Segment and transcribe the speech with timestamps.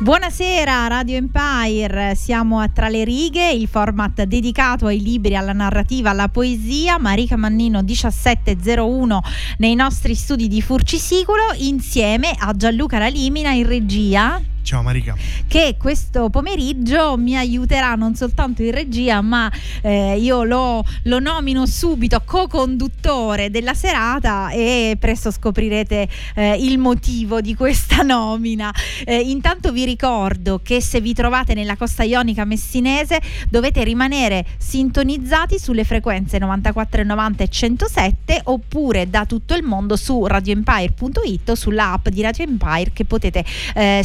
[0.00, 6.10] Buonasera Radio Empire, siamo a Tra le righe, il format dedicato ai libri, alla narrativa,
[6.10, 7.00] alla poesia.
[7.00, 9.20] Marica Mannino 1701
[9.58, 15.16] nei nostri studi di Furcisicolo insieme a Gianluca Ralimina in regia Ciao Marica.
[15.46, 21.64] che questo pomeriggio mi aiuterà non soltanto in regia, ma eh, io lo, lo nomino
[21.64, 28.70] subito co-conduttore della serata e presto scoprirete eh, il motivo di questa nomina.
[29.06, 35.58] Eh, intanto vi ricordo che se vi trovate nella costa ionica messinese dovete rimanere sintonizzati
[35.58, 41.92] sulle frequenze 94 90 e 107 oppure da tutto il mondo su radioempire.it o sulla
[41.92, 43.42] app di Radio Empire che potete
[43.74, 44.02] eh,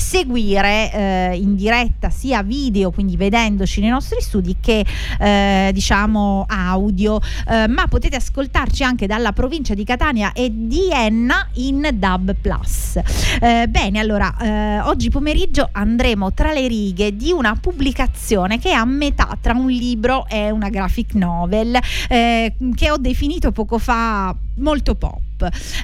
[0.53, 4.85] seguire eh, in diretta sia video, quindi vedendoci nei nostri studi, che
[5.19, 7.19] eh, diciamo audio,
[7.49, 12.99] eh, ma potete ascoltarci anche dalla provincia di Catania e di Enna in DAB Plus.
[13.41, 18.73] Eh, bene, allora eh, oggi pomeriggio andremo tra le righe di una pubblicazione che è
[18.73, 21.77] a metà tra un libro e una graphic novel
[22.09, 25.21] eh, che ho definito poco fa molto pop.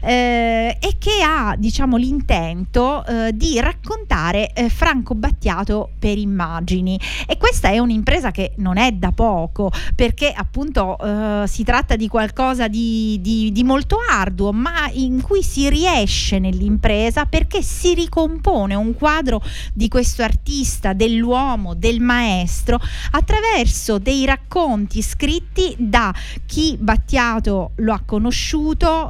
[0.01, 7.37] eh, e che ha diciamo l'intento eh, di raccontare eh, Franco Battiato per immagini e
[7.37, 12.67] questa è un'impresa che non è da poco perché appunto eh, si tratta di qualcosa
[12.67, 18.93] di, di- di molto arduo ma in cui si riesce nell'impresa perché si ricompone un
[18.93, 19.41] quadro
[19.73, 22.79] di questo artista, dell'uomo, del maestro
[23.11, 26.13] attraverso dei racconti scritti da
[26.45, 28.58] chi Battiato lo ha conosciuto,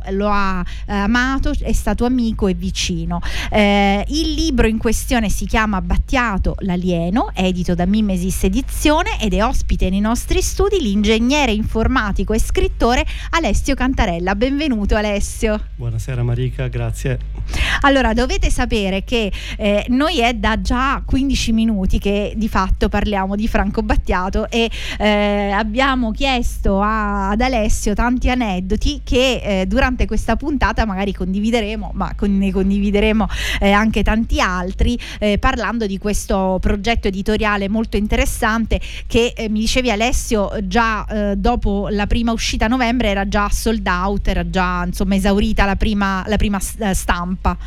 [0.10, 3.20] lo ha eh, amato, è stato amico e vicino.
[3.50, 9.44] Eh, il libro in questione si chiama Battiato l'alieno, edito da Mimesis Edizione ed è
[9.44, 14.36] ospite nei nostri studi l'ingegnere informatico e scrittore Alessio Cantarella.
[14.36, 15.60] Benvenuto Alessio.
[15.76, 17.39] Buonasera Marica, grazie.
[17.82, 23.36] Allora, dovete sapere che eh, noi è da già 15 minuti che di fatto parliamo
[23.36, 30.06] di Franco Battiato e eh, abbiamo chiesto a- ad Alessio tanti aneddoti che eh, durante
[30.06, 33.28] questa puntata magari condivideremo, ma con- ne condivideremo
[33.62, 39.60] eh, anche tanti altri, eh, parlando di questo progetto editoriale molto interessante che eh, mi
[39.60, 44.84] dicevi Alessio già dopo la prima uscita a novembre era già sold out, era già
[44.86, 47.58] insomma esaurita la prima, la prima stampa.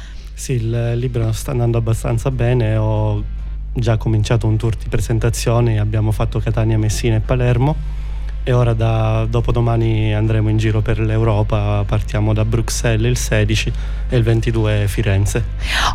[0.43, 3.23] Sì, il libro sta andando abbastanza bene, ho
[3.73, 7.77] già cominciato un tour di presentazioni, abbiamo fatto Catania, Messina e Palermo
[8.45, 13.73] e ora da dopodomani andremo in giro per l'Europa, partiamo da Bruxelles il 16
[14.09, 15.45] e il 22 Firenze.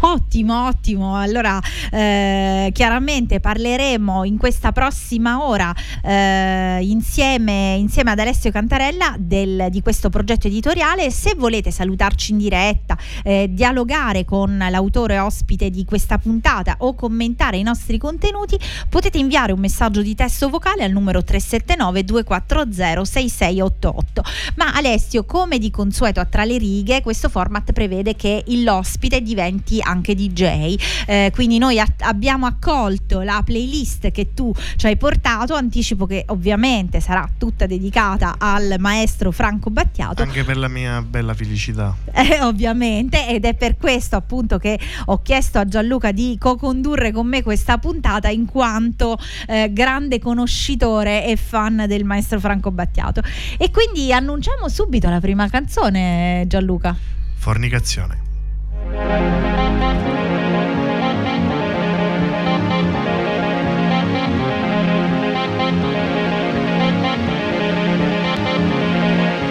[0.01, 1.17] Ottimo, ottimo.
[1.17, 1.59] Allora,
[1.91, 9.81] eh, chiaramente parleremo in questa prossima ora eh, insieme, insieme ad Alessio Cantarella del- di
[9.81, 11.11] questo progetto editoriale.
[11.11, 17.57] Se volete salutarci in diretta, eh, dialogare con l'autore ospite di questa puntata o commentare
[17.57, 18.57] i nostri contenuti,
[18.87, 24.23] potete inviare un messaggio di testo vocale al numero 379 240 6688.
[24.55, 29.79] Ma Alessio, come di consueto a tra le righe, questo format prevede che l'ospite diventi
[29.81, 30.75] anche DJ.
[31.05, 36.23] Eh, quindi noi a- abbiamo accolto la playlist che tu ci hai portato, anticipo che
[36.27, 40.21] ovviamente sarà tutta dedicata al maestro Franco Battiato.
[40.21, 41.95] Anche per la mia bella felicità.
[42.27, 47.27] Eh, ovviamente ed è per questo appunto che ho chiesto a Gianluca di co-condurre con
[47.27, 49.17] me questa puntata in quanto
[49.47, 53.21] eh, grande conoscitore e fan del maestro Franco Battiato
[53.57, 56.95] e quindi annunciamo subito la prima canzone Gianluca
[57.35, 58.25] Fornicazione.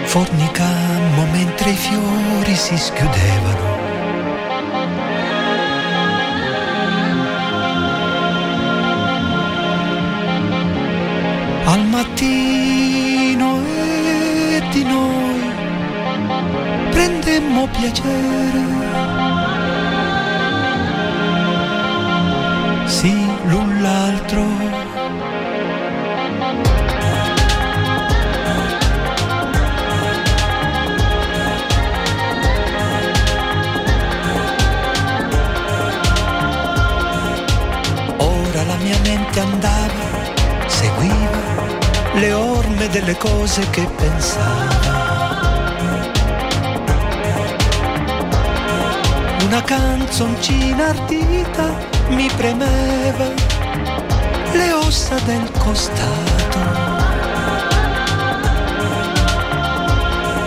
[0.03, 3.85] Fornicammo mentre i fiori si schiudevano.
[11.65, 12.66] Al mattino
[17.37, 18.65] prendemmo piacere.
[22.85, 23.13] Sì,
[23.45, 24.43] l'un l'altro.
[38.17, 39.91] Ora la mia mente andava,
[40.65, 41.45] seguiva
[42.15, 45.06] le orme delle cose che pensava.
[49.47, 51.73] Una canzoncina ardita
[52.09, 53.33] mi premeva
[54.51, 56.59] le ossa del costato.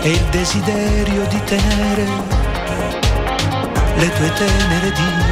[0.03, 2.05] E il desiderio di tenere
[3.95, 5.30] le tue tenere dita.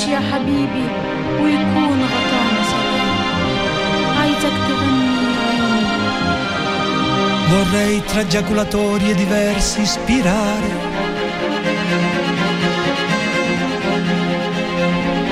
[0.00, 0.86] نعيش يا حبيبي
[1.42, 3.16] ويكون غطانا سلام
[4.20, 5.86] عايزك تغني يا عيني
[7.50, 10.72] Vorrei tra giaculatori e diversi ispirare.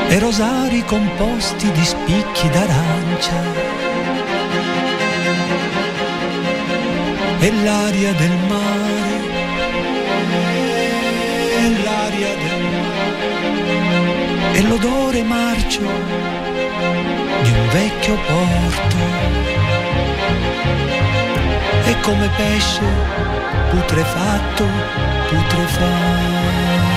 [0.09, 3.41] E rosari composti di spicchi d'arancia.
[7.47, 9.17] E l'aria del mare.
[11.63, 12.58] E l'aria del mare.
[14.60, 18.98] e l'odore marcio di un vecchio porto
[21.86, 22.84] e come pesce
[23.70, 24.66] putrefatto,
[25.30, 26.89] putrefare.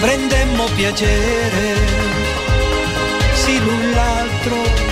[0.00, 1.76] Prendemmo piacere
[3.34, 4.89] sì l'un l'altro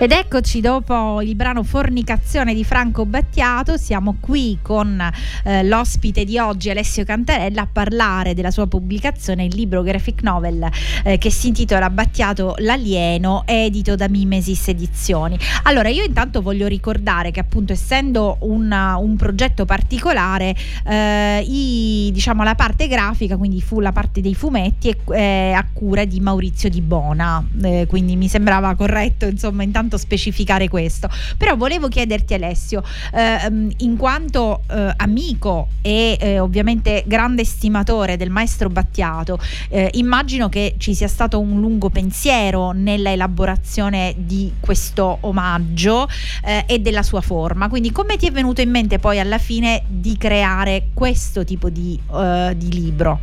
[0.00, 5.02] Ed eccoci dopo il brano Fornicazione di Franco Battiato, siamo qui con
[5.42, 10.68] eh, l'ospite di oggi Alessio Cantarella a parlare della sua pubblicazione, il libro graphic novel
[11.02, 15.36] eh, che si intitola Battiato l'alieno, edito da Mimesis Edizioni.
[15.64, 20.54] Allora io intanto voglio ricordare che appunto essendo una- un progetto particolare,
[20.86, 25.66] eh, i- diciamo la parte grafica, quindi fu la parte dei fumetti, è, è a
[25.72, 31.08] cura di Maurizio Di Bona, eh, quindi mi sembrava corretto insomma intanto specificare questo.
[31.36, 38.30] Però volevo chiederti Alessio, ehm, in quanto eh, amico e eh, ovviamente grande stimatore del
[38.30, 45.18] maestro Battiato, eh, immagino che ci sia stato un lungo pensiero nella elaborazione di questo
[45.20, 46.08] omaggio
[46.44, 47.68] eh, e della sua forma.
[47.68, 51.98] Quindi come ti è venuto in mente poi alla fine di creare questo tipo di,
[52.12, 53.20] eh, di libro?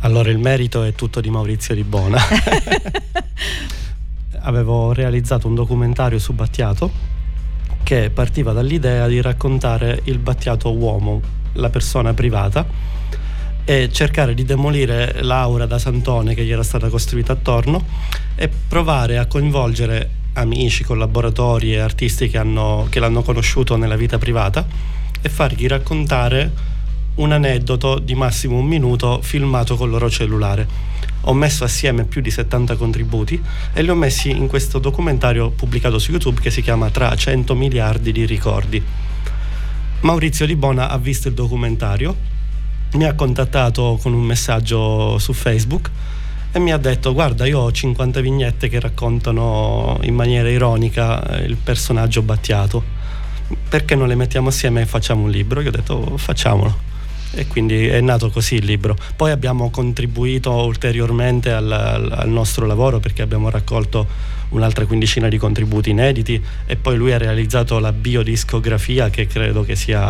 [0.00, 2.20] Allora il merito è tutto di Maurizio Di Bona.
[4.40, 6.90] Avevo realizzato un documentario su Battiato
[7.82, 11.20] che partiva dall'idea di raccontare il Battiato uomo,
[11.54, 12.66] la persona privata,
[13.64, 17.82] e cercare di demolire l'aura da santone che gli era stata costruita attorno
[18.34, 24.18] e provare a coinvolgere amici, collaboratori e artisti che, hanno- che l'hanno conosciuto nella vita
[24.18, 24.66] privata
[25.20, 26.72] e fargli raccontare
[27.16, 30.66] un aneddoto di massimo un minuto filmato col loro cellulare.
[31.26, 35.98] Ho messo assieme più di 70 contributi e li ho messi in questo documentario pubblicato
[35.98, 38.82] su YouTube che si chiama Tra 100 miliardi di ricordi.
[40.00, 42.14] Maurizio Di Bona ha visto il documentario,
[42.92, 45.90] mi ha contattato con un messaggio su Facebook
[46.52, 51.44] e mi ha detto guarda io ho 50 vignette che raccontano in maniera ironica eh,
[51.44, 52.82] il personaggio Battiato,
[53.66, 55.62] perché non le mettiamo assieme e facciamo un libro?
[55.62, 56.93] Io ho detto facciamolo
[57.34, 58.96] e quindi è nato così il libro.
[59.16, 64.06] Poi abbiamo contribuito ulteriormente al, al, nostro lavoro perché abbiamo raccolto
[64.50, 69.76] un'altra quindicina di contributi inediti e poi lui ha realizzato la biodiscografia che credo che
[69.76, 70.00] sia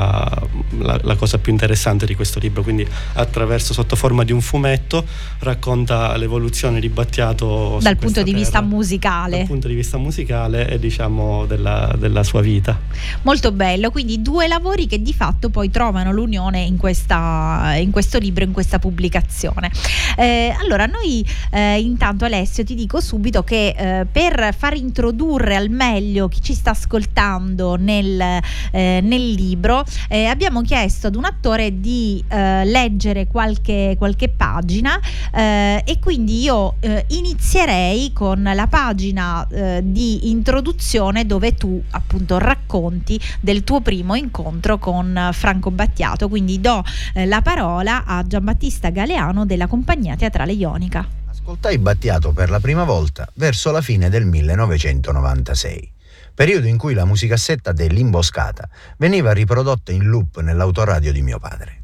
[0.79, 5.05] la, la, cosa più interessante di questo libro, quindi attraverso sotto forma di un fumetto
[5.41, 9.39] racconta l'evoluzione di Battiato dal punto di terra, vista musicale.
[9.39, 12.79] Dal punto di vista musicale e diciamo della, della sua vita.
[13.23, 18.19] Molto bello, quindi due lavori che di fatto poi trovano l'unione in, questa, in questo
[18.19, 19.71] libro, in questa pubblicazione.
[20.17, 24.24] Eh, allora, noi eh, intanto Alessio ti dico subito che eh, per
[24.57, 31.09] far introdurre al meglio chi ci sta ascoltando nel, eh, nel libro, eh, abbiamo chiesto
[31.09, 34.99] ad un attore di eh, leggere qualche, qualche pagina
[35.33, 42.39] eh, e quindi io eh, inizierei con la pagina eh, di introduzione dove tu appunto
[42.39, 46.29] racconti del tuo primo incontro con Franco Battiato.
[46.29, 46.83] Quindi do
[47.27, 51.24] la parola a Giambattista Galeano della compagnia teatrale Ionica.
[51.35, 55.93] Ascoltai Battiato per la prima volta verso la fine del 1996,
[56.33, 61.83] periodo in cui la musicassetta dell'Imboscata veniva riprodotta in loop nell'autoradio di mio padre.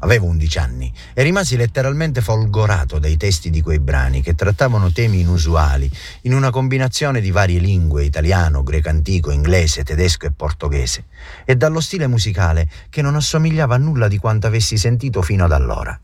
[0.00, 5.20] Avevo 11 anni e rimasi letteralmente folgorato dai testi di quei brani che trattavano temi
[5.20, 5.88] inusuali
[6.22, 11.04] in una combinazione di varie lingue, italiano, greco antico, inglese, tedesco e portoghese,
[11.44, 15.52] e dallo stile musicale che non assomigliava a nulla di quanto avessi sentito fino ad
[15.52, 16.00] allora.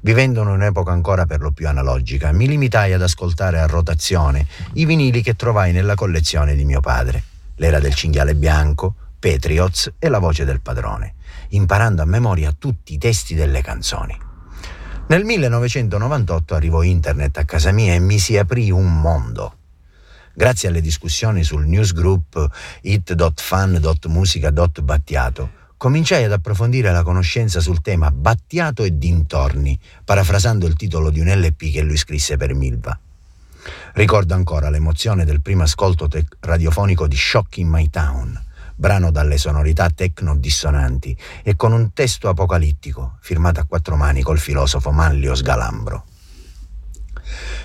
[0.00, 4.84] Vivendo in un'epoca ancora per lo più analogica, mi limitai ad ascoltare a rotazione i
[4.84, 7.22] vinili che trovai nella collezione di mio padre,
[7.56, 11.14] l'era del cinghiale bianco, Patriots e la voce del padrone,
[11.48, 14.16] imparando a memoria tutti i testi delle canzoni.
[15.08, 19.54] Nel 1998 arrivò internet a casa mia e mi si aprì un mondo.
[20.34, 22.48] Grazie alle discussioni sul newsgroup
[22.82, 31.20] it.fan.musica.battiato, cominciai ad approfondire la conoscenza sul tema Battiato e dintorni, parafrasando il titolo di
[31.20, 32.98] un LP che lui scrisse per Milva.
[33.94, 38.44] Ricordo ancora l'emozione del primo ascolto te- radiofonico di Shock in My Town,
[38.74, 44.90] brano dalle sonorità tecno-dissonanti e con un testo apocalittico, firmato a quattro mani col filosofo
[44.90, 46.04] Manlio Sgalambro.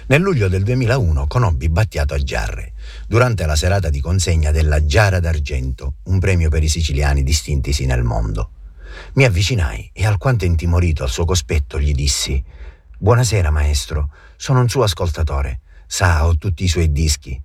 [0.07, 2.72] Nel luglio del 2001 conobbi Battiato a Giarre,
[3.07, 8.03] durante la serata di consegna della Giara d'Argento, un premio per i siciliani distintisi nel
[8.03, 8.49] mondo.
[9.13, 12.43] Mi avvicinai e alquanto intimorito al suo cospetto gli dissi
[12.97, 17.41] Buonasera maestro, sono un suo ascoltatore, sa, ho tutti i suoi dischi.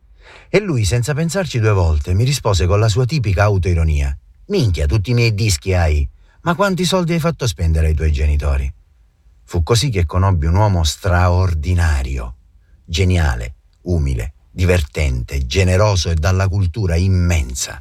[0.48, 4.16] E lui, senza pensarci due volte, mi rispose con la sua tipica autoironia
[4.48, 6.08] Minchia, tutti i miei dischi hai,
[6.42, 8.72] ma quanti soldi hai fatto spendere ai tuoi genitori?
[9.44, 12.34] Fu così che conobbi un uomo straordinario,
[12.82, 17.80] geniale, umile, divertente, generoso e dalla cultura immensa.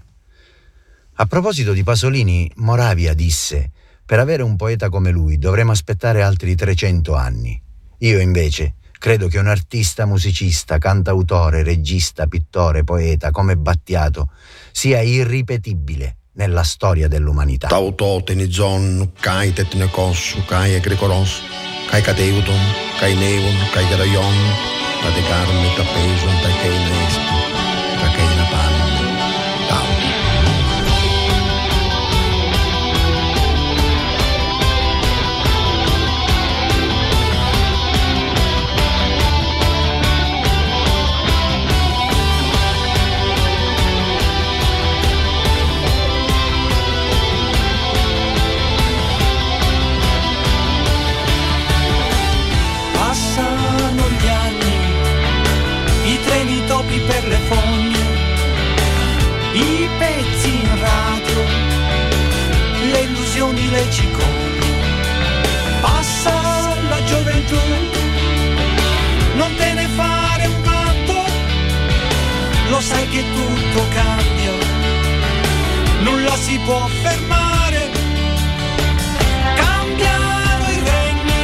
[1.15, 3.71] A proposito di Pasolini, Moravia disse:
[4.05, 7.59] Per avere un poeta come lui dovremo aspettare altri 300 anni.
[8.01, 14.29] Io invece credo che un artista, musicista, cantautore, regista, pittore, poeta come Battiato
[14.71, 17.69] sia irripetibile nella storia dell'umanità.
[17.69, 21.41] Tauto tenizon, kai tetnekos, kai agrikoros,
[21.91, 22.63] kai kadeudon,
[22.99, 24.37] kai neivon, kai gerajon,
[25.03, 27.19] tadegarum et apeijon, tai keinais,
[67.47, 67.99] gioventù,
[69.35, 71.15] non te ne fare un canto,
[72.69, 74.51] lo sai che tutto cambia,
[76.01, 77.55] nulla si può fermare.
[79.55, 81.41] Cambiano i regni,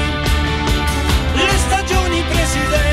[1.33, 2.92] le stagioni presidenti,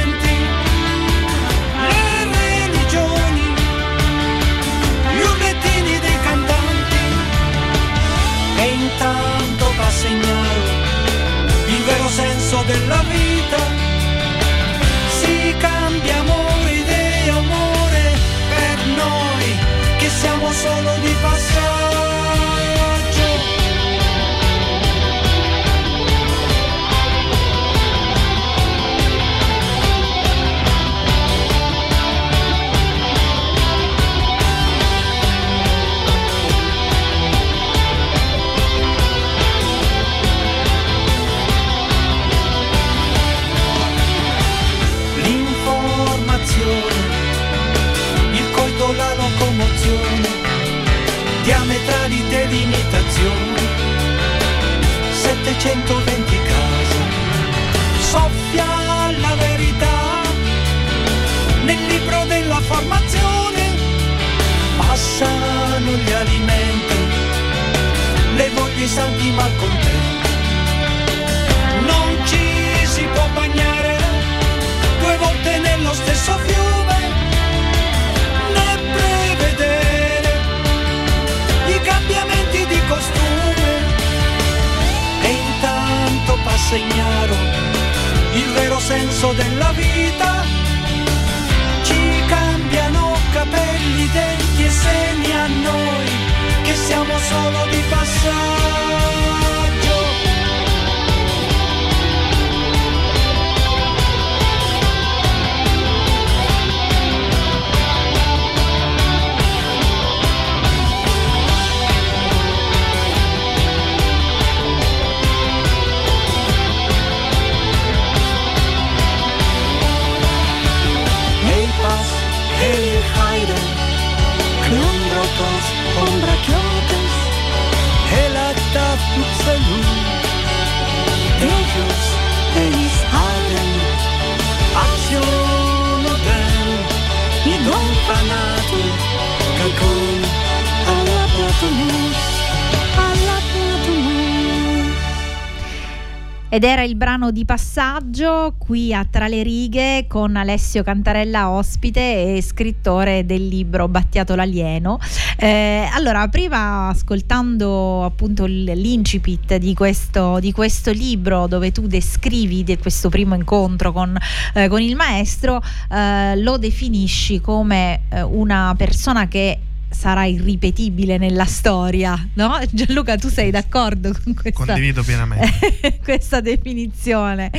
[146.60, 152.36] Ed era il brano di passaggio qui a Tra le righe con Alessio Cantarella ospite
[152.36, 154.98] e scrittore del libro Battiato l'alieno.
[155.38, 162.76] Eh, allora, prima ascoltando appunto l'incipit di questo, di questo libro dove tu descrivi di
[162.76, 164.14] questo primo incontro con,
[164.52, 171.44] eh, con il maestro, eh, lo definisci come eh, una persona che sarà irripetibile nella
[171.44, 172.58] storia, no?
[172.70, 175.98] Gianluca, tu sei d'accordo con questa Condivido pienamente.
[176.02, 177.50] questa definizione.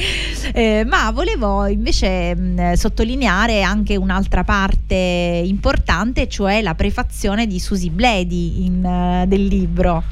[0.53, 7.89] Eh, ma volevo invece mh, sottolineare anche un'altra parte importante, cioè la prefazione di Susi
[7.89, 10.03] Bledi in, eh, del libro.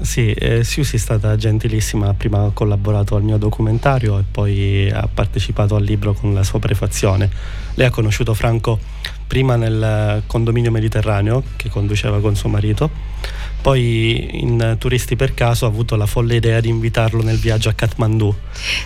[0.00, 5.08] Sì, eh, Siusi è stata gentilissima, prima ha collaborato al mio documentario e poi ha
[5.12, 7.30] partecipato al libro con la sua prefazione.
[7.74, 8.80] Lei ha conosciuto Franco
[9.26, 12.90] prima nel condominio mediterraneo che conduceva con suo marito,
[13.60, 17.72] poi in Turisti per caso ha avuto la folle idea di invitarlo nel viaggio a
[17.72, 18.34] Kathmandu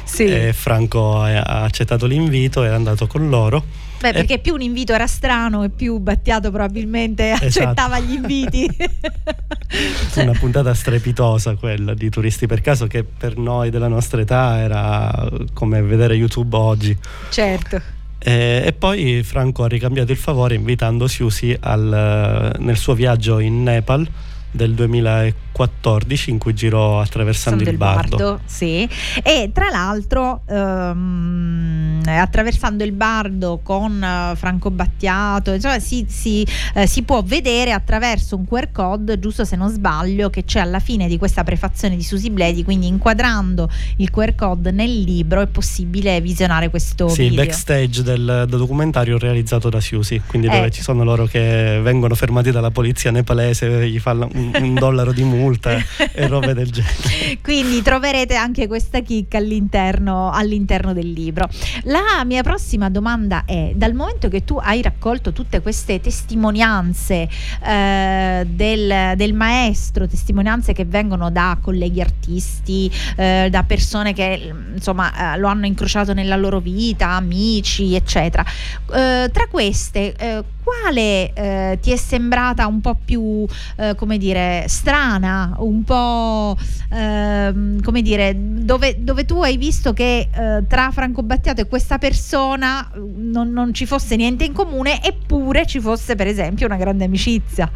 [0.05, 0.51] Sì.
[0.53, 3.87] Franco ha accettato l'invito e è andato con loro.
[4.01, 7.47] Beh, e- perché più un invito era strano e più Battiato probabilmente Esatto.
[7.47, 8.69] accettava gli inviti.
[10.15, 15.29] una puntata strepitosa quella di Turisti per caso che per noi della nostra età era
[15.53, 16.97] come vedere YouTube oggi.
[17.31, 17.97] certo.
[18.19, 23.63] Eh, e poi Franco ha ricambiato il favore invitando Siusi al, nel suo viaggio in
[23.63, 24.09] Nepal
[24.51, 28.41] del 2014 in cui girò attraversando il del Bardo.
[28.47, 28.89] sì.
[29.23, 36.87] E tra l'altro, ehm, attraversando il Bardo con eh, Franco Battiato, insomma, si, si, eh,
[36.87, 41.09] si può vedere attraverso un QR code, giusto se non sbaglio, che c'è alla fine
[41.09, 42.65] di questa prefazione di Susi Bledi.
[42.65, 47.45] Quindi, inquadrando il QR code nel libro, è possibile visionare questo Sì, il video.
[47.45, 50.51] backstage del, del documentario realizzato da Siusi, quindi Eh.
[50.53, 55.23] dove ci sono loro che vengono fermati dalla polizia nepalese, gli fanno un, dollaro di
[55.23, 55.77] multa
[56.13, 57.39] e robe del genere.
[57.43, 61.49] Quindi troverete anche questa chicca all'interno, all'interno del libro.
[61.85, 67.29] La mia prossima domanda è: dal momento che tu hai raccolto tutte queste testimonianze
[67.65, 75.35] eh, del, del maestro, testimonianze che vengono da colleghi artisti, eh, da persone che insomma
[75.35, 78.45] eh, lo hanno incrociato nella loro vita, amici, eccetera.
[78.93, 84.67] Eh, tra queste, eh, quale eh, ti è sembrata un po' più, eh, come dire,
[84.69, 86.57] strana, un po'
[86.91, 91.97] ehm, come dire, dove, dove tu hai visto che eh, tra Franco Battiato e questa
[91.97, 96.77] persona eh, non, non ci fosse niente in comune, eppure ci fosse, per esempio, una
[96.77, 97.71] grande amicizia.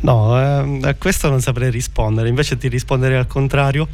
[0.00, 3.86] No, ehm, a questo non saprei rispondere, invece ti risponderei al contrario.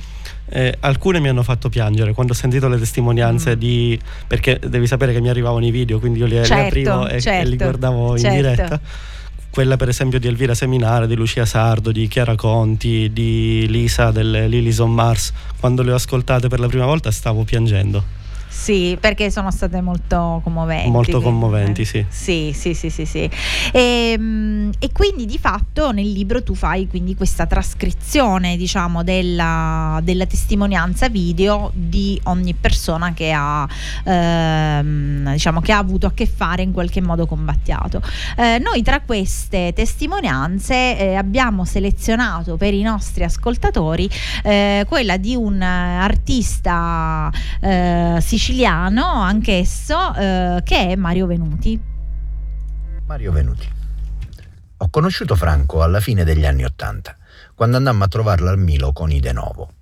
[0.50, 3.58] Eh, alcune mi hanno fatto piangere quando ho sentito le testimonianze Mm.
[3.58, 7.06] di perché devi sapere che mi arrivavano i video quindi io li, li Certo, aprivo
[7.06, 8.34] e, e li certo, guardavo in certo.
[8.36, 8.80] diretta
[9.50, 14.48] quella per esempio di Elvira Seminare, di Lucia Sardo, di Chiara Conti, di Lisa delle
[14.48, 18.02] Lilies on Mars quando le ho ascoltate per la prima volta stavo piangendo
[18.48, 20.90] Sì, perché sono state molto commoventi.
[20.90, 21.84] Molto commoventi, eh.
[21.84, 22.06] sì.
[22.08, 23.30] Sì, sì, sì, sì, sì.
[23.72, 30.00] E, mm, e quindi di fatto nel libro tu fai quindi questa trascrizione, diciamo, della,
[30.02, 33.68] della testimonianza video di ogni persona che ha,
[34.04, 38.02] ehm, diciamo, che ha avuto a che fare in qualche modo con Battiato.
[38.36, 44.08] Eh, noi tra queste testimonianze eh, abbiamo selezionato per i nostri ascoltatori
[44.42, 47.30] eh, quella di un artista
[47.60, 51.78] eh, siciliano, anch'esso, eh, che è Mario Venuti.
[53.04, 53.68] Mario Venuti.
[54.76, 57.16] Ho conosciuto Franco alla fine degli anni Ottanta,
[57.56, 59.72] quando andammo a trovarlo al Milo con I De Novo.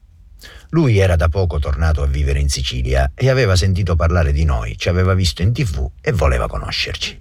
[0.70, 4.78] Lui era da poco tornato a vivere in Sicilia e aveva sentito parlare di noi,
[4.78, 7.20] ci aveva visto in tv e voleva conoscerci.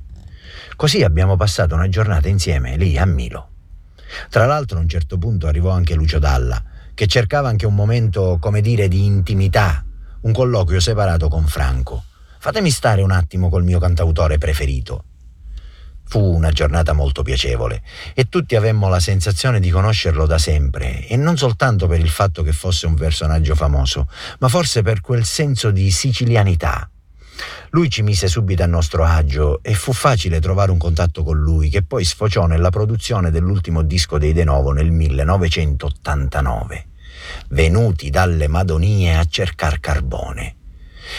[0.77, 3.49] Così abbiamo passato una giornata insieme lì a Milo.
[4.29, 8.37] Tra l'altro a un certo punto arrivò anche Lucio Dalla, che cercava anche un momento,
[8.39, 9.83] come dire, di intimità,
[10.25, 12.03] un colloquio separato con Franco.
[12.39, 15.03] Fatemi stare un attimo col mio cantautore preferito.
[16.07, 17.83] Fu una giornata molto piacevole
[18.13, 22.41] e tutti avemmo la sensazione di conoscerlo da sempre e non soltanto per il fatto
[22.41, 24.07] che fosse un personaggio famoso,
[24.39, 26.89] ma forse per quel senso di sicilianità.
[27.71, 31.69] Lui ci mise subito a nostro agio e fu facile trovare un contatto con lui
[31.69, 36.85] che poi sfociò nella produzione dell'ultimo disco dei De Novo nel 1989,
[37.49, 40.55] Venuti dalle Madonie a cercar carbone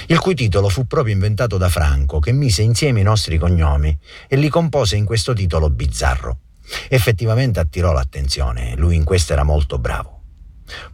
[0.08, 3.96] il cui titolo fu proprio inventato da Franco, che mise insieme i nostri cognomi
[4.28, 6.38] e li compose in questo titolo bizzarro.
[6.88, 10.14] Effettivamente attirò l'attenzione, lui in questo era molto bravo.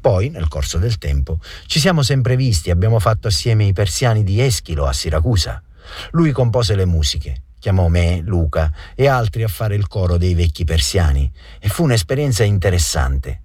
[0.00, 4.40] Poi, nel corso del tempo, ci siamo sempre visti, abbiamo fatto assieme i persiani di
[4.40, 5.62] Eschilo a Siracusa.
[6.10, 10.64] Lui compose le musiche, chiamò me, Luca e altri a fare il coro dei vecchi
[10.64, 13.40] persiani e fu un'esperienza interessante.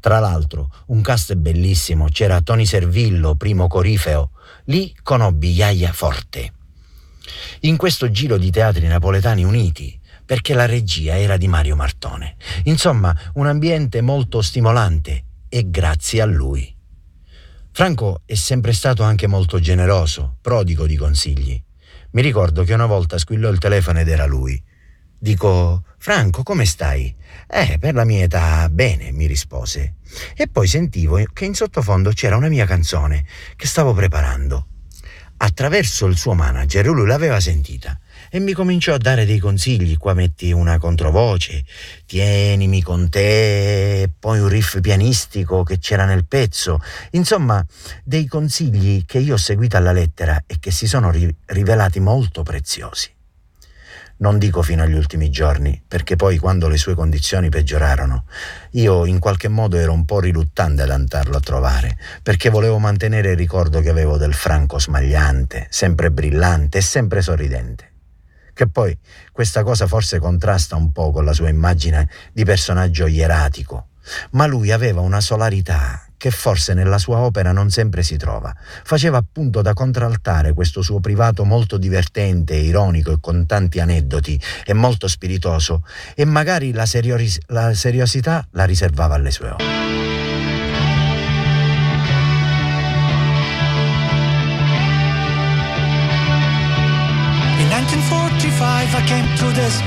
[0.00, 4.30] Tra l'altro, un cast bellissimo, c'era Tony Servillo, primo corifeo,
[4.64, 6.52] lì conobbi Iaia Forte.
[7.60, 12.36] In questo giro di teatri napoletani uniti, perché la regia era di Mario Martone.
[12.64, 16.76] Insomma, un ambiente molto stimolante e grazie a lui.
[17.72, 21.62] Franco è sempre stato anche molto generoso, prodigo di consigli.
[22.10, 24.62] Mi ricordo che una volta squillò il telefono ed era lui.
[25.18, 27.14] Dico, Franco, come stai?
[27.48, 29.94] Eh, per la mia età, bene, mi rispose.
[30.34, 33.24] E poi sentivo che in sottofondo c'era una mia canzone
[33.56, 34.66] che stavo preparando.
[35.40, 37.98] Attraverso il suo manager lui l'aveva sentita
[38.30, 39.96] e mi cominciò a dare dei consigli.
[39.96, 41.64] Qua metti una controvoce,
[42.06, 46.80] tienimi con te, poi un riff pianistico che c'era nel pezzo.
[47.12, 47.64] Insomma,
[48.02, 52.42] dei consigli che io ho seguito alla lettera e che si sono ri- rivelati molto
[52.42, 53.16] preziosi.
[54.20, 58.24] Non dico fino agli ultimi giorni, perché poi quando le sue condizioni peggiorarono,
[58.72, 63.30] io in qualche modo ero un po' riluttante ad andarlo a trovare, perché volevo mantenere
[63.30, 67.92] il ricordo che avevo del Franco smagliante, sempre brillante e sempre sorridente.
[68.52, 68.98] Che poi
[69.30, 73.90] questa cosa forse contrasta un po' con la sua immagine di personaggio ieratico,
[74.32, 78.54] ma lui aveva una solarità che forse nella sua opera non sempre si trova.
[78.84, 84.74] Faceva appunto da contraltare questo suo privato molto divertente, ironico e con tanti aneddoti e
[84.74, 89.86] molto spiritoso e magari la, serioris- la seriosità la riservava alle sue opere.
[97.58, 99.82] In 1945 I came to this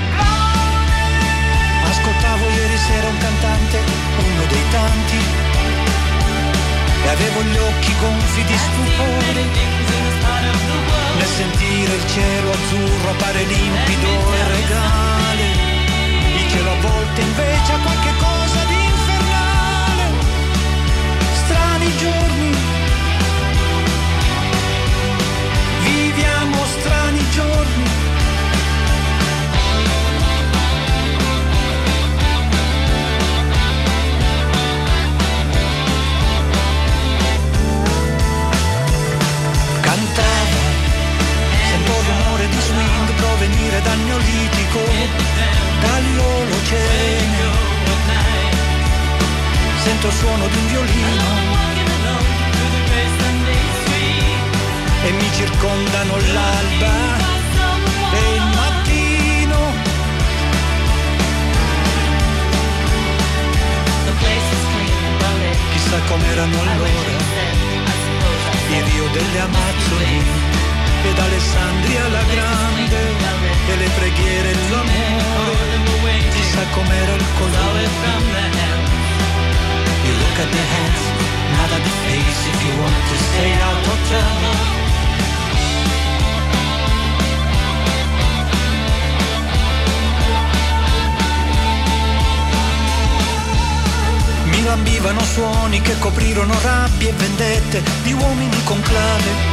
[1.84, 3.80] Ascoltavo ieri sera un cantante,
[4.17, 5.51] uno dei tanti
[7.04, 9.42] E avevo gli occhi gonfi di stupore.
[11.18, 15.46] Nel sentire il cielo azzurro appare limpido e regale.
[16.38, 20.06] Il cielo a volte invece ha qualche cosa di infernale.
[21.44, 22.71] Strani giorni
[43.52, 44.80] provenire dal neolitico,
[45.82, 47.70] dall'olocene.
[49.84, 51.24] Sento il suono di un violino
[55.04, 57.18] e mi circondano l'alba
[58.14, 59.60] e il mattino.
[65.72, 66.90] Chissà com'erano allora
[68.70, 70.51] i Rio delle Amazzoni
[71.04, 73.02] ed Alessandria la grande
[73.68, 77.90] e le preghiere e l'amore chissà com'era il colore.
[80.04, 81.04] You look at the hands,
[81.58, 84.80] not at the face if you want to stay out of trouble
[94.46, 99.51] Mi lambivano suoni che coprirono rabbie e vendette di uomini con clave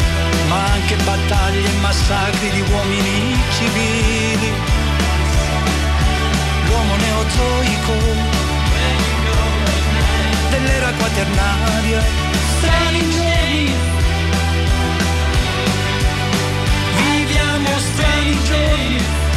[0.48, 4.52] ma anche battaglie e massacri di uomini civili.
[6.66, 7.92] L'uomo neozoico
[10.50, 12.02] dell'era quaternaria,
[12.58, 13.72] strani giorni.
[16.96, 19.27] Viviamo strani giorni.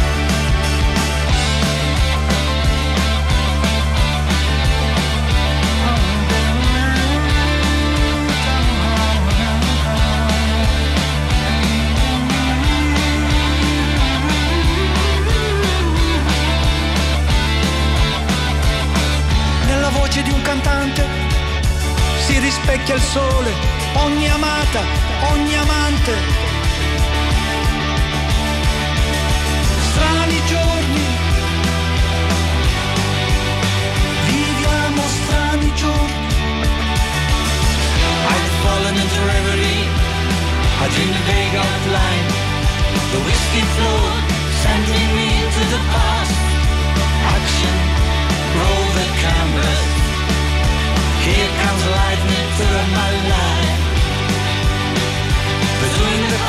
[20.22, 21.08] Voce di un cantante
[22.26, 23.52] si rispecchia il sole,
[23.96, 24.82] ogni amata,
[25.32, 26.14] ogni amante.
[29.92, 31.06] Strani giorni,
[34.28, 36.30] viviamo strani giorni.
[38.30, 39.88] I'd fallen into reverie,
[40.80, 42.28] I dreamed a vague outline.
[43.12, 44.24] The whiskey flowed,
[44.64, 46.40] sending me to the past.
[47.36, 47.76] Action,
[48.56, 49.91] roll the canvas.
[51.32, 52.68] Here comes lightning to
[53.00, 53.80] my life.
[55.84, 56.42] Between the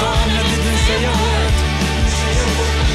[0.50, 2.91] didn't say a word.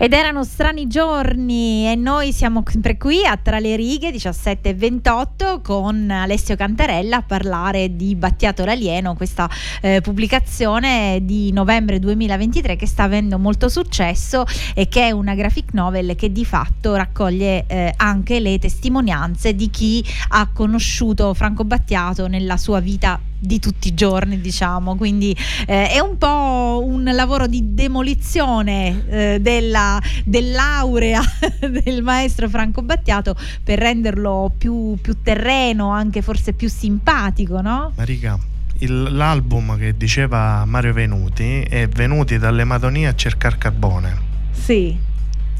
[0.00, 4.74] Ed erano strani giorni e noi siamo sempre qui a Tra le righe 17 e
[4.74, 12.76] 28 con Alessio Cantarella a parlare di Battiato l'alieno, questa eh, pubblicazione di novembre 2023
[12.76, 17.64] che sta avendo molto successo e che è una graphic novel che di fatto raccoglie
[17.66, 23.88] eh, anche le testimonianze di chi ha conosciuto Franco Battiato nella sua vita di tutti
[23.88, 24.96] i giorni, diciamo.
[24.96, 31.22] Quindi eh, è un po' un lavoro di demolizione eh, della, dell'aurea
[31.60, 37.92] del maestro Franco Battiato per renderlo più, più terreno, anche forse più simpatico, no?
[37.96, 38.38] Marica,
[38.78, 44.16] il- l'album che diceva Mario Venuti è Venuti dalle Madonie a cercare carbone.
[44.52, 44.96] Sì.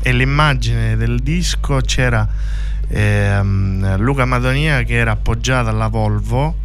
[0.00, 2.26] E l'immagine del disco c'era
[2.88, 6.56] ehm, Luca Madonia che era appoggiata alla Volvo.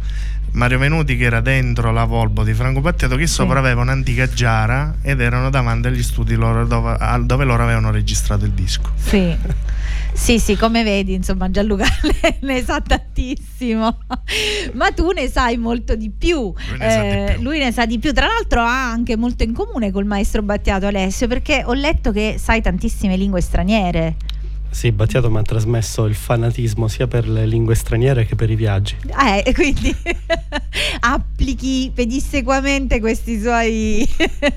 [0.54, 4.94] Mario Venuti che era dentro la Volvo di Franco Battiato che sopra aveva un'antica giara
[5.02, 8.90] ed erano davanti agli studi loro dove, dove loro avevano registrato il disco.
[8.94, 9.36] Sì.
[10.12, 11.84] Sì, sì, come vedi, insomma, Gianluca
[12.42, 13.98] ne- sa tantissimo,
[14.74, 16.36] ma tu ne sai molto di più.
[16.68, 17.42] Lui ne sa di Eh, più.
[17.42, 18.12] lui ne sa di più.
[18.12, 22.36] Tra l'altro, ha anche molto in comune col maestro Battiato Alessio, perché ho letto che
[22.38, 24.14] sai tantissime lingue straniere.
[24.74, 28.56] Sì, Battiato mi ha trasmesso il fanatismo sia per le lingue straniere che per i
[28.56, 28.96] viaggi.
[29.06, 29.94] Eh, quindi
[31.00, 34.06] applichi pedissequamente questi suoi.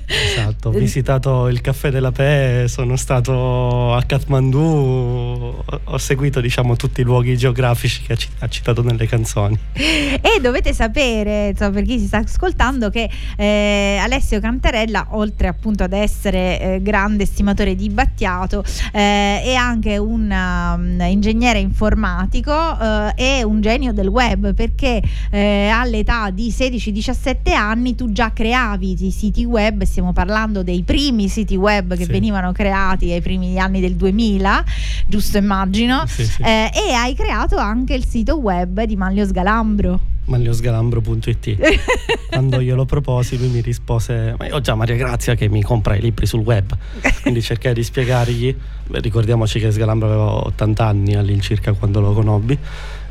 [0.06, 7.00] Esatto, ho visitato il caffè della Pe, sono stato a Kathmandu, ho- seguito diciamo tutti
[7.00, 9.56] i luoghi geografici che ha ci- ha citato nelle canzoni.
[9.72, 15.84] E dovete sapere, insomma, per chi si sta ascoltando, che eh, Alessio Cantarella, oltre appunto
[15.84, 23.12] ad essere eh, grande estimatore di Battiato, eh, è anche un um, ingegnere informatico eh,
[23.38, 29.10] e un genio del web, perché eh, all'età di 16-17 anni tu già creavi i
[29.10, 32.10] siti web, stiamo parlando dei primi siti web che Sì.
[32.10, 34.64] venivano creati ai primi anni del 2000,
[35.06, 36.42] giusto immagino, Sì, sì.
[36.42, 40.07] eh, e hai creato anche il sito web di Manlio Sgalambro.
[40.28, 41.56] magliosgalambro.it
[42.30, 45.96] quando glielo proposi lui mi rispose ma io ho già Maria Grazia che mi compra
[45.96, 46.76] i libri sul web.
[47.22, 48.54] Quindi cercai di spiegargli
[48.90, 52.58] ricordiamoci che Sgalambro aveva 80 anni all'incirca quando lo conobbi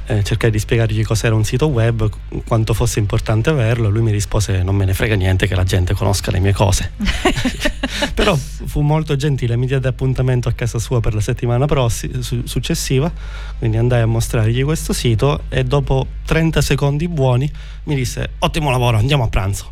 [0.07, 2.09] eh, cercai di spiegargli cos'era un sito web
[2.45, 5.93] quanto fosse importante averlo lui mi rispose non me ne frega niente che la gente
[5.93, 6.91] conosca le mie cose.
[8.15, 12.43] Però fu molto gentile mi diede appuntamento a casa sua per la settimana prossi- su-
[12.45, 13.11] successiva
[13.57, 17.51] quindi andai a mostrargli questo sito e dopo 30 secondi buoni
[17.83, 19.71] mi disse ottimo lavoro andiamo a pranzo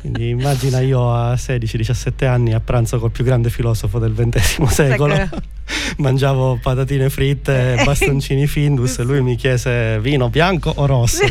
[0.00, 5.14] quindi immagina io a 16-17 anni a pranzo col più grande filosofo del XX secolo.
[5.98, 11.24] mangiavo patatine fritte e bastoncini Findus e lui mi chiese vino bianco o rosso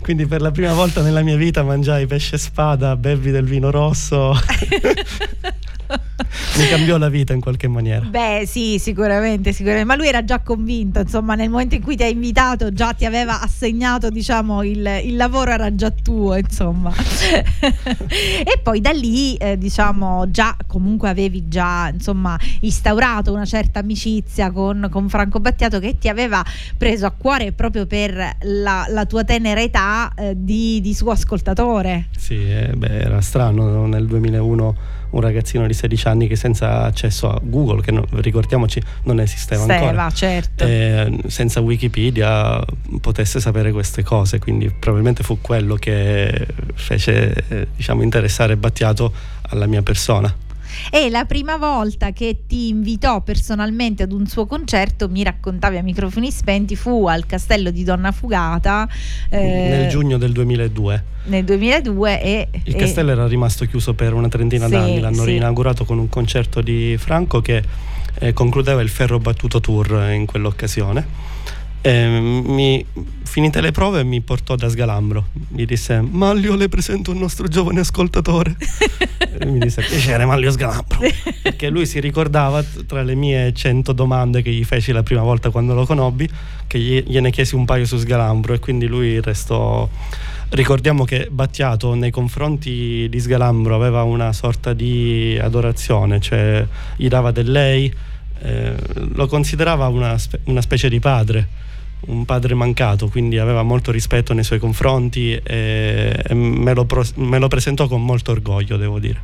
[0.00, 4.32] Quindi per la prima volta nella mia vita mangiai pesce spada, bevi del vino rosso.
[6.56, 8.04] Mi cambiò la vita in qualche maniera.
[8.04, 9.86] Beh, sì, sicuramente, sicuramente.
[9.86, 13.04] Ma lui era già convinto, insomma, nel momento in cui ti ha invitato, già ti
[13.04, 16.92] aveva assegnato, diciamo, il, il lavoro era già tuo, insomma.
[17.62, 24.50] e poi da lì, eh, diciamo, già comunque avevi già, insomma, instaurato una certa amicizia
[24.50, 26.44] con, con Franco Battiato che ti aveva
[26.76, 32.08] preso a cuore proprio per la, la tua tenera età eh, di, di suo ascoltatore.
[32.16, 37.30] Sì, eh, beh, era strano nel 2001 un ragazzino di 16 anni che senza accesso
[37.30, 40.64] a Google, che no, ricordiamoci non esisteva Steva, ancora, certo.
[40.64, 42.62] eh, senza Wikipedia
[43.00, 49.66] potesse sapere queste cose, quindi probabilmente fu quello che fece eh, diciamo, interessare Battiato alla
[49.66, 50.34] mia persona.
[50.90, 55.82] E la prima volta che ti invitò personalmente ad un suo concerto, mi raccontavi a
[55.82, 58.88] microfoni spenti, fu al castello di Donna Fugata.
[59.30, 61.04] eh, Nel giugno del 2002.
[61.24, 65.22] nel 2002 e, Il e- castello era rimasto chiuso per una trentina Sì, d'anni, l'hanno
[65.22, 65.30] sì.
[65.30, 67.62] riinaugurato con un concerto di Franco che
[68.20, 71.06] eh, concludeva il Ferro Battuto Tour in quell'occasione.
[71.80, 72.08] Eh,
[72.44, 72.84] mi-
[73.28, 77.80] finite le prove mi portò da Sgalambro, mi disse Maglio le presento un nostro giovane
[77.80, 78.56] ascoltatore.
[79.38, 80.98] E mi disse piacere Maglio Sgalambro,
[81.42, 85.50] perché lui si ricordava tra le mie cento domande che gli feci la prima volta
[85.50, 86.28] quando lo conobbi,
[86.66, 89.88] che gli- gliene chiesi un paio su Sgalambro e quindi lui restò
[90.50, 97.32] Ricordiamo che Battiato nei confronti di Sgalambro aveva una sorta di adorazione, cioè gli dava
[97.32, 97.94] del lei,
[98.40, 101.46] eh, lo considerava una, spe- una specie di padre,
[102.06, 107.14] un padre mancato, quindi aveva molto rispetto nei suoi confronti e, e me, lo pros-
[107.16, 109.20] me lo presentò con molto orgoglio, devo dire.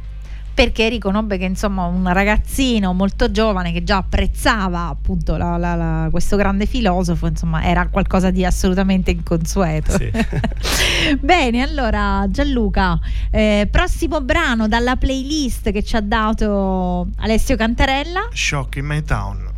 [0.54, 6.08] perché riconobbe che insomma un ragazzino molto giovane che già apprezzava appunto la- la- la-
[6.12, 9.96] questo grande filosofo, insomma era qualcosa di assolutamente inconsueto.
[9.96, 10.10] Sì.
[11.18, 13.00] Bene, allora Gianluca,
[13.32, 18.28] eh, prossimo brano dalla playlist che ci ha dato Alessio Cantarella.
[18.32, 19.50] Shock in my town.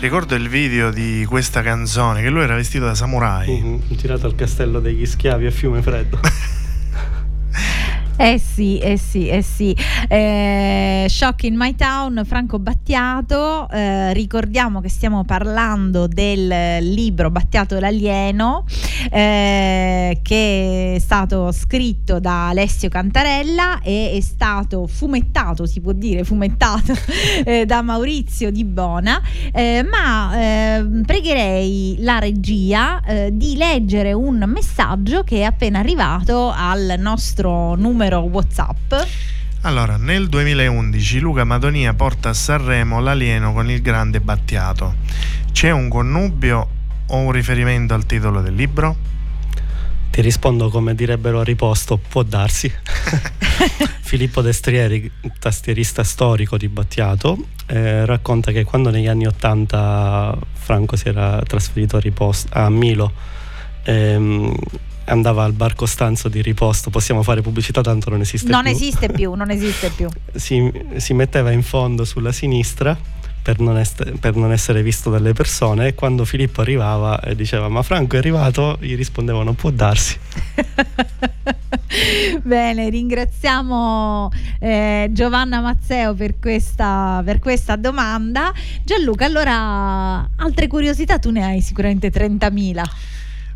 [0.02, 3.48] ricordo il video di questa canzone che lui era vestito da samurai.
[3.48, 6.18] Mhm, Girato al castelllo degli schiavi a Fiume Freddo.
[8.22, 9.76] Eh sì, eh sì, eh sì.
[10.06, 13.68] Eh, Shock in My Town, Franco Battiato.
[13.68, 18.64] eh, ricordiamo che stiamo parlando del libro Battiato l'alieno,
[19.10, 26.22] eh, che è stato scritto da Alessio Cantarella e è stato fumettato, si può dire,
[26.22, 26.92] fumettato
[27.44, 29.20] eh, da Maurizio Di Bona.
[29.52, 30.30] Eh, ma
[30.76, 37.74] ehm, pregherei la regia eh, di leggere un messaggio che è appena arrivato al nostro
[37.74, 38.92] numero WhatsApp.
[39.62, 44.96] Allora, nel 2011 Luca Madonia porta a Sanremo l'alieno con il grande Battiato.
[45.52, 46.68] C'è un connubio
[47.06, 48.96] o un riferimento al titolo del libro?
[50.10, 52.70] Ti rispondo come direbbero a riposto, può darsi.
[54.00, 57.36] Filippo Destrieri, tastierista storico di Battiato,
[57.66, 63.12] eh, racconta che quando negli anni Ottanta Franco si era trasferito a, riposto, a Milo,
[63.84, 64.54] ehm,
[65.04, 68.72] andava al bar Costanzo di riposto, possiamo fare pubblicità tanto non esiste Non più.
[68.72, 70.08] esiste più, non esiste più.
[70.34, 72.96] si, si metteva in fondo sulla sinistra
[73.42, 77.68] per non, est- per non essere visto dalle persone e quando Filippo arrivava e diceva
[77.68, 80.16] ma Franco è arrivato gli rispondevano può darsi
[82.42, 84.30] Bene, ringraziamo
[84.60, 88.52] eh, Giovanna Mazzeo per questa, per questa domanda.
[88.82, 92.82] Gianluca, allora altre curiosità tu ne hai sicuramente 30.000.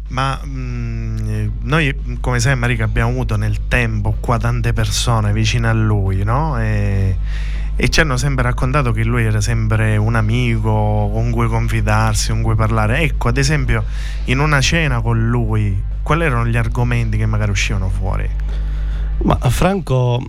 [0.08, 5.72] Ma mm, noi, come sai, Marica, abbiamo avuto nel tempo qua tante persone vicine a
[5.72, 6.58] lui, no?
[6.60, 7.16] E,
[7.74, 12.42] e ci hanno sempre raccontato che lui era sempre un amico con cui confidarsi, con
[12.42, 13.00] cui parlare.
[13.00, 13.84] Ecco, ad esempio,
[14.24, 18.28] in una cena con lui, quali erano gli argomenti che magari uscivano fuori?
[19.22, 20.22] ma Franco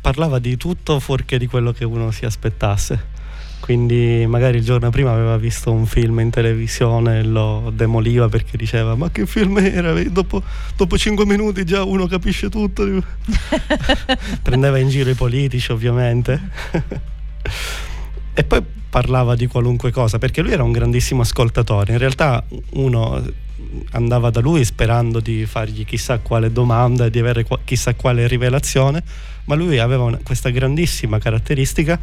[0.00, 3.09] parlava di tutto fuorché di quello che uno si aspettasse
[3.70, 8.56] quindi magari il giorno prima aveva visto un film in televisione e lo demoliva perché
[8.56, 9.92] diceva ma che film era?
[10.08, 10.42] Dopo,
[10.74, 12.82] dopo 5 minuti già uno capisce tutto.
[14.42, 16.40] Prendeva in giro i politici ovviamente.
[18.34, 18.60] E poi
[18.90, 21.92] parlava di qualunque cosa perché lui era un grandissimo ascoltatore.
[21.92, 23.24] In realtà uno
[23.92, 29.00] andava da lui sperando di fargli chissà quale domanda di avere chissà quale rivelazione
[29.44, 32.00] ma lui aveva una- questa grandissima caratteristica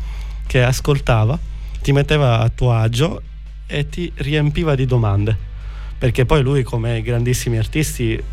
[0.47, 1.55] che ascoltava
[1.88, 3.22] ti metteva a tuo agio
[3.66, 5.38] e ti riempiva di domande.
[5.98, 8.24] Perché poi lui come grandissimi artisti eh,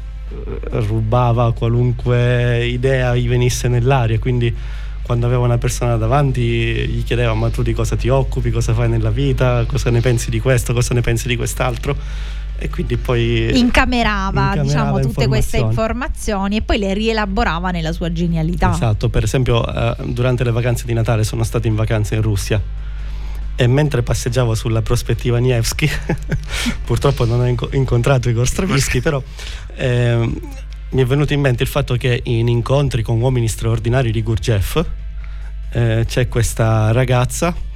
[0.71, 4.53] rubava qualunque idea gli venisse nell'aria quindi
[5.03, 8.89] quando aveva una persona davanti gli chiedeva ma tu di cosa ti occupi, cosa fai
[8.89, 11.95] nella vita, cosa ne pensi di questo, cosa ne pensi di quest'altro?
[12.59, 15.69] E quindi poi Incamerava, incamerava diciamo, tutte queste informazioni.
[15.69, 18.73] informazioni e poi le rielaborava nella sua genialità.
[18.73, 22.61] Esatto, per esempio eh, durante le vacanze di Natale sono stato in vacanza in Russia
[23.57, 25.89] e mentre passeggiavo sulla prospettiva Nevsky,
[26.85, 29.23] purtroppo non ho inco- incontrato Igor Stravinsky, però
[29.77, 30.41] ehm,
[30.91, 34.81] mi è venuto in mente il fatto che in incontri con uomini straordinari di Gurdjieff
[35.71, 37.73] eh, c'è questa ragazza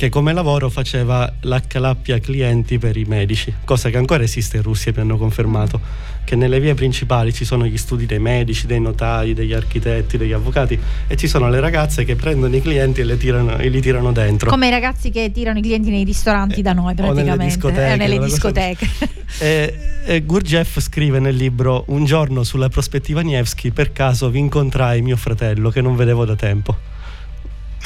[0.00, 4.90] che come lavoro faceva l'accalappia clienti per i medici, cosa che ancora esiste in Russia,
[4.94, 5.78] mi hanno confermato,
[6.24, 10.32] che nelle vie principali ci sono gli studi dei medici, dei notai, degli architetti, degli
[10.32, 14.10] avvocati e ci sono le ragazze che prendono i clienti e, tirano, e li tirano
[14.10, 14.48] dentro.
[14.48, 17.92] Come i ragazzi che tirano i clienti nei ristoranti da noi o nelle praticamente, discoteche,
[17.92, 18.88] eh, nelle discoteche.
[19.38, 19.74] E,
[20.04, 25.16] e Gurdjieff scrive nel libro Un giorno sulla prospettiva Nevsky per caso vi incontrai mio
[25.16, 26.89] fratello che non vedevo da tempo.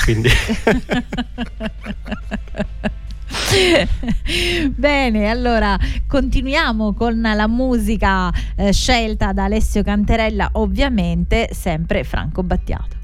[0.03, 0.31] Quindi
[4.75, 12.97] Bene, allora continuiamo con la musica eh, scelta da Alessio Canterella, ovviamente sempre Franco Battiato.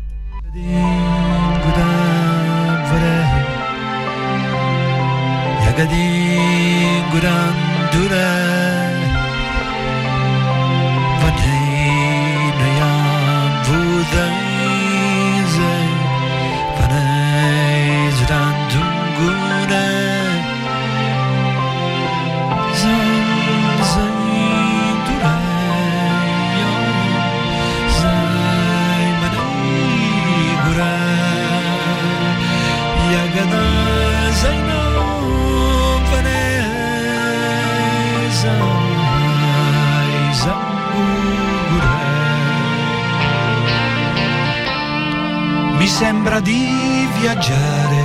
[46.00, 48.04] Sembra di viaggiare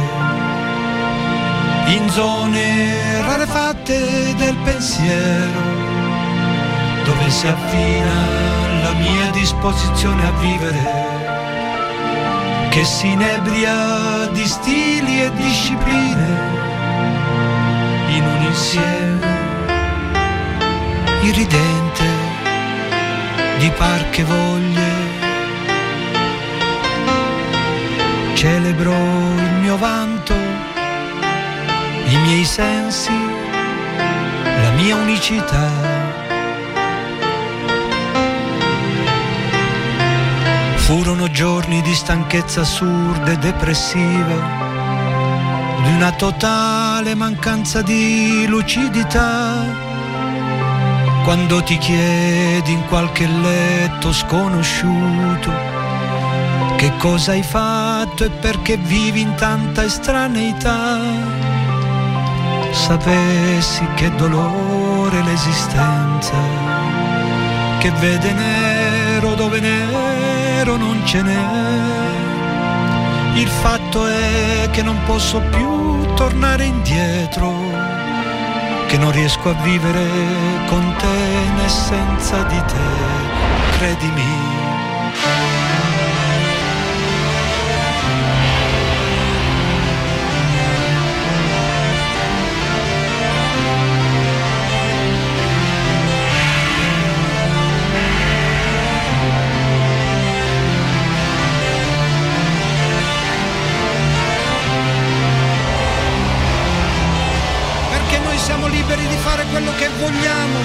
[1.85, 5.61] in zone rarefatte del pensiero
[7.05, 11.24] dove si affina la mia disposizione a vivere
[12.75, 16.25] che si inebria di stili e discipline
[18.55, 19.37] insieme,
[21.21, 22.03] irridente
[23.59, 24.93] di parche voglie.
[28.33, 33.17] Celebro il mio vanto, i miei sensi,
[34.43, 35.94] la mia unicità.
[40.85, 44.35] Furono giorni di stanchezza assurda e depressiva,
[45.81, 49.65] di una totale mancanza di lucidità.
[51.23, 55.51] Quando ti chiedi in qualche letto sconosciuto
[56.75, 60.99] che cosa hai fatto e perché vivi in tanta estraneità,
[62.69, 66.37] sapessi che dolore l'esistenza,
[67.79, 70.24] che vede nero dove nero
[70.63, 72.03] non ce n'è.
[73.35, 77.53] Il fatto è che non posso più tornare indietro,
[78.87, 80.07] che non riesco a vivere
[80.67, 81.17] con te
[81.55, 84.64] né senza di te, credimi.
[108.45, 110.59] Siamo liberi di fare quello che vogliamo,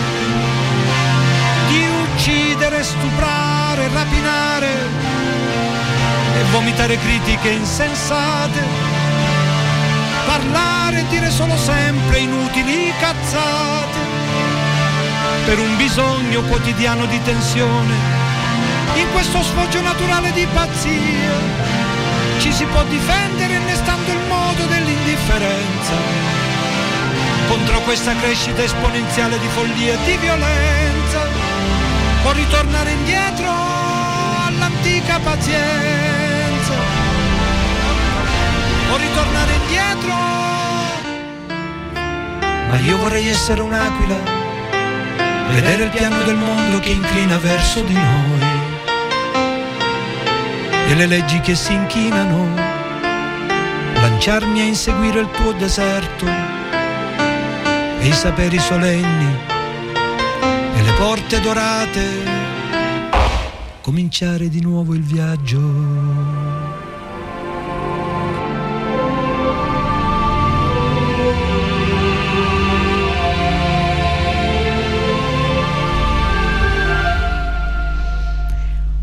[1.68, 4.68] di uccidere, stuprare, rapinare
[6.37, 8.61] e vomitare critiche insensate,
[10.26, 13.99] parlare e dire solo sempre inutili cazzate,
[15.47, 17.95] per un bisogno quotidiano di tensione,
[18.97, 21.33] in questo sfoggio naturale di pazzia.
[22.41, 26.50] Ci si può difendere innestando il modo dell'indifferenza
[27.51, 31.27] contro questa crescita esponenziale di follia e di violenza.
[32.23, 33.51] Può ritornare indietro
[34.47, 36.75] all'antica pazienza.
[38.87, 40.15] Può ritornare indietro.
[42.69, 44.17] Ma io vorrei essere un'aquila,
[45.49, 48.59] vedere il piano del mondo che inclina verso di noi
[50.87, 52.55] e le leggi che si inchinano,
[53.95, 56.60] lanciarmi a inseguire il tuo deserto
[58.01, 59.37] e i saperi solenni
[60.75, 62.07] e le porte dorate,
[63.83, 66.89] cominciare di nuovo il viaggio.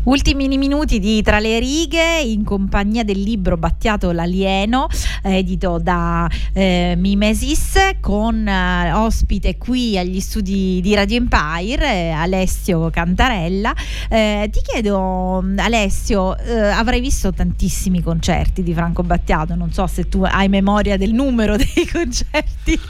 [0.08, 4.88] Ultimi minuti di Tra le righe in compagnia del libro Battiato l'alieno
[5.22, 12.88] edito da eh, Mimesis con eh, ospite qui agli studi di Radio Empire eh, Alessio
[12.88, 13.74] Cantarella.
[14.08, 20.08] Eh, ti chiedo Alessio, eh, avrai visto tantissimi concerti di Franco Battiato, non so se
[20.08, 22.80] tu hai memoria del numero dei concerti.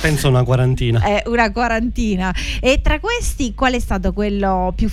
[0.00, 1.02] Penso una quarantina.
[1.02, 2.32] Eh, una quarantina.
[2.60, 4.88] E tra questi qual è stato quello più,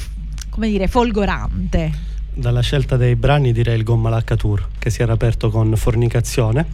[0.56, 1.91] come dire, folgorante?
[2.34, 6.66] Dalla scelta dei brani direi il Gomma Lacca Tour, che si era aperto con Fornicazione.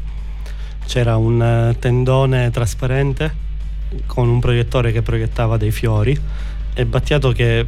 [0.86, 3.50] C'era un eh, tendone trasparente
[4.06, 6.16] con un proiettore che proiettava dei fiori
[6.76, 7.66] e Battiato che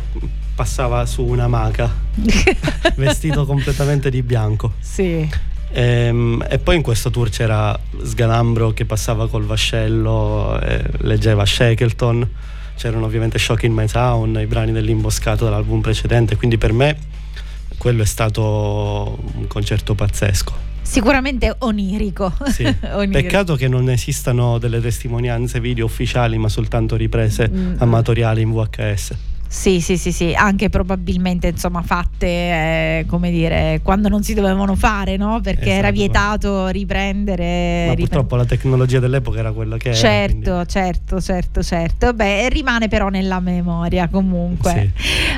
[0.53, 1.91] passava su una maca,
[2.95, 4.73] vestito completamente di bianco.
[4.81, 5.27] Sì.
[5.71, 12.29] Ehm, E, poi in questo tour c'era Sgalambro che passava col vascello, e leggeva Shackleton,
[12.75, 16.97] c'erano ovviamente Shock in My Town, i brani dell'imboscato dell'album precedente, quindi per me
[17.77, 20.71] quello è stato un concerto pazzesco.
[20.81, 22.31] Sicuramente onirico.
[22.47, 22.63] Sì.
[22.93, 23.11] Onirico.
[23.11, 27.75] Peccato che non esistano delle testimonianze video ufficiali, ma soltanto riprese Mm.
[27.79, 29.13] amatoriali in VHS.
[29.53, 34.75] Sì, sì, sì, sì, anche probabilmente insomma fatte, eh, come dire, quando non si dovevano
[34.75, 35.41] fare, no?
[35.41, 35.93] Perché era Esatto.
[35.93, 37.43] vietato riprendere.
[37.43, 37.95] Ma riprendere.
[37.95, 39.97] purtroppo la tecnologia dell'epoca era quella che era.
[39.97, 42.13] Certo, quindi- certo, certo, certo.
[42.13, 44.91] Beh, rimane però nella memoria comunque.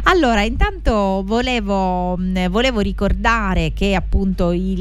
[0.04, 2.18] Allora, intanto volevo,
[2.50, 4.80] volevo ricordare che appunto il,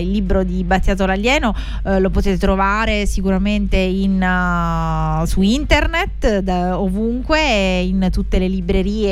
[0.00, 1.54] il libro di Battiato l'Alieno
[1.84, 8.68] eh, lo potete trovare sicuramente in, uh, su internet, da ovunque, in tutte le librerie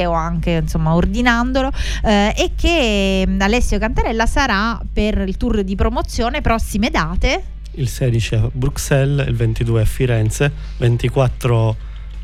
[0.07, 1.71] o anche insomma ordinandolo
[2.05, 7.43] eh, e che mh, Alessio Cantarella sarà per il tour di promozione prossime date.
[7.73, 11.77] Il 16 a Bruxelles, il 22 a Firenze, 24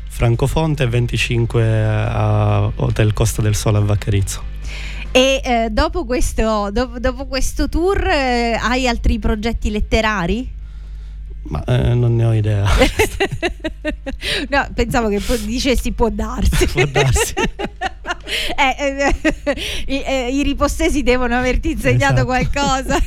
[0.07, 4.53] Francofonte e 25 a Hotel Costa del Sole a Vaccarizzo.
[5.11, 10.54] E eh, dopo, questo, dopo, dopo questo tour eh, hai altri progetti letterari?
[11.47, 12.65] Ma eh, non ne ho idea.
[14.49, 16.67] no, pensavo che dicessi può darsi.
[16.67, 17.33] Può darsi.
[18.57, 19.15] Eh, eh,
[19.85, 22.25] i, eh, I ripossesi devono averti insegnato Esatto.
[22.25, 22.97] qualcosa.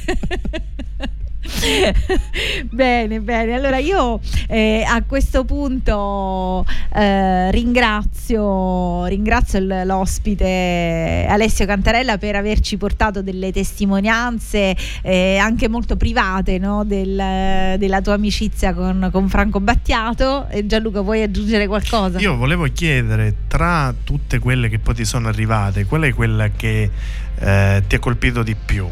[2.71, 3.55] bene, bene.
[3.55, 12.77] Allora io eh, a questo punto eh, ringrazio, ringrazio l- l'ospite Alessio Cantarella per averci
[12.77, 19.61] portato delle testimonianze eh, anche molto private no, del- della tua amicizia con, con Franco
[19.61, 20.49] Battiato.
[20.49, 22.19] E Gianluca, vuoi aggiungere qualcosa?
[22.19, 26.91] Io volevo chiedere, tra tutte quelle che poi ti sono arrivate, qual è quella che
[27.39, 28.87] eh, ti ha colpito di più?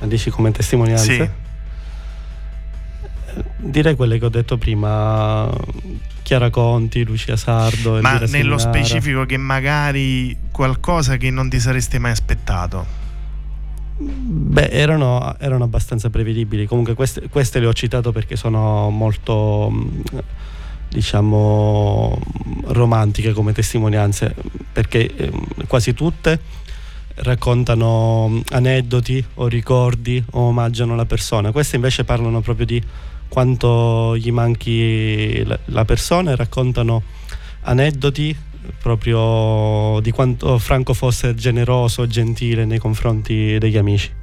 [0.00, 1.14] Ma Dici come testimonianze?
[1.14, 1.46] Sì.
[3.56, 5.50] Direi quelle che ho detto prima,
[6.22, 8.00] Chiara Conti, Lucia Sardo.
[8.00, 8.84] Ma Elvira nello Seminara.
[8.84, 13.06] specifico che magari qualcosa che non ti saresti mai aspettato.
[14.00, 16.66] Beh, erano, erano abbastanza prevedibili.
[16.66, 19.72] Comunque queste, queste le ho citato perché sono molto,
[20.88, 22.18] diciamo,
[22.66, 24.34] romantiche come testimonianze,
[24.72, 26.40] perché ehm, quasi tutte
[27.16, 31.50] raccontano aneddoti o ricordi o omaggiano la persona.
[31.50, 32.82] Queste invece parlano proprio di
[33.28, 37.02] quanto gli manchi la, persona e raccontano
[37.62, 38.36] aneddoti
[38.80, 44.17] proprio di quanto Franco fosse generoso e gentile nei confronti degli amici.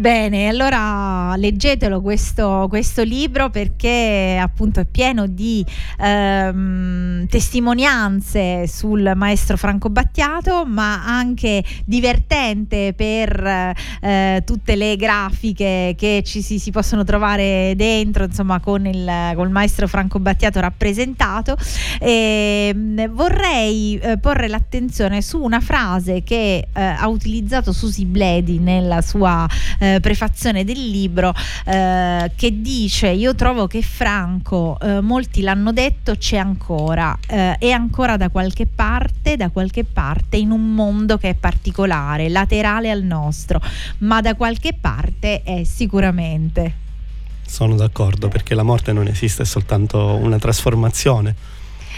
[0.00, 5.62] Bene, allora leggetelo questo, questo libro perché appunto è pieno di
[5.98, 16.22] ehm, testimonianze sul maestro Franco Battiato, ma anche divertente per eh, tutte le grafiche che
[16.24, 21.58] ci si, si possono trovare dentro, insomma, con il, con maestro Franco Battiato rappresentato.
[22.00, 28.58] E, mh, vorrei eh, porre l'attenzione su una frase che eh, ha utilizzato Susi Bledi
[28.60, 29.46] nella sua
[29.78, 31.34] eh, prefazione del libro
[31.64, 37.70] eh, che dice io trovo che Franco eh, molti l'hanno detto c'è ancora eh, è
[37.70, 43.02] ancora da qualche parte da qualche parte in un mondo che è particolare laterale al
[43.02, 43.60] nostro
[43.98, 46.88] ma da qualche parte è sicuramente
[47.46, 51.34] Sono d'accordo perché la morte non esiste, è soltanto una trasformazione.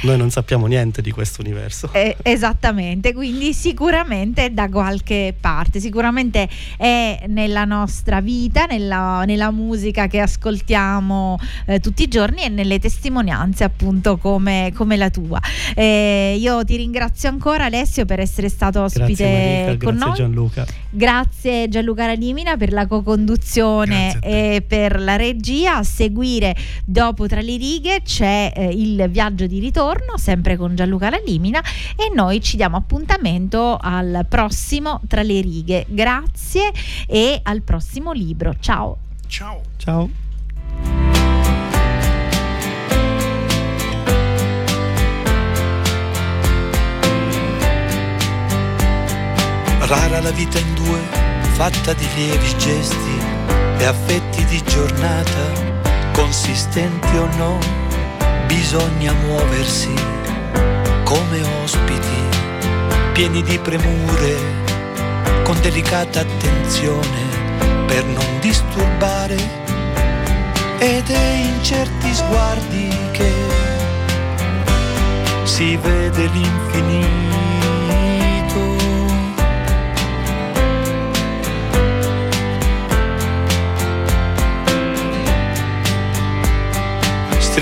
[0.03, 1.90] Noi non sappiamo niente di questo universo.
[1.92, 10.09] Eh, esattamente, quindi sicuramente da qualche parte, sicuramente è nella nostra vita, nella, nella musica
[10.09, 15.40] che ascoltiamo eh, tutti i giorni e nelle testimonianze appunto come, come la tua.
[15.74, 20.16] Eh, io ti ringrazio ancora Alessio per essere stato ospite Grazie Marica, con grazie noi.
[20.16, 20.66] Gianluca.
[20.90, 25.76] Grazie Gianluca Radimina per la co-conduzione e per la regia.
[25.76, 31.09] A seguire dopo tra le righe c'è eh, il viaggio di ritorno, sempre con Gianluca
[31.09, 31.61] Radimina
[31.97, 35.84] e noi ci diamo appuntamento al prossimo tra le righe.
[35.88, 36.72] Grazie
[37.07, 38.55] e al prossimo libro.
[38.61, 38.99] Ciao.
[39.26, 39.61] Ciao.
[39.76, 40.09] Ciao.
[49.93, 50.99] Rara la vita in due,
[51.55, 53.18] fatta di lievi gesti
[53.78, 55.80] e affetti di giornata,
[56.12, 57.81] consistenti o no,
[58.55, 59.94] bisogna muoversi
[61.05, 62.20] come ospiti,
[63.14, 64.36] pieni di premure,
[65.42, 67.20] con delicata attenzione
[67.86, 69.36] per non disturbare,
[70.78, 73.32] ed è in certi sguardi che
[75.44, 77.51] si vede l'infinito.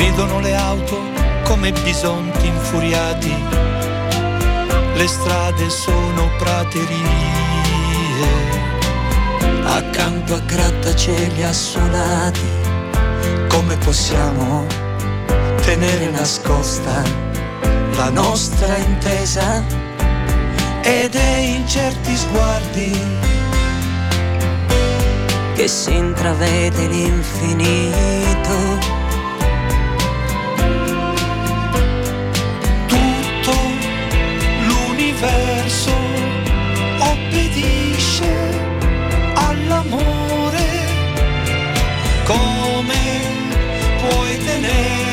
[0.01, 0.98] Stridono le auto
[1.44, 3.34] come bisonti infuriati,
[4.94, 6.96] le strade sono praterie,
[9.62, 12.40] accanto a grattacieli assolati.
[13.48, 14.64] Come possiamo
[15.66, 17.03] tenere nascosta
[17.96, 19.62] la nostra intesa?
[20.82, 22.98] ed è in certi sguardi
[25.55, 28.99] Che si intravede l'infinito.
[39.91, 40.59] All'amore.
[42.24, 42.95] Come
[43.99, 45.09] puoi tenere